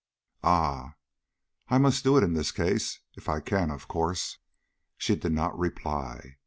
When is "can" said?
3.39-3.69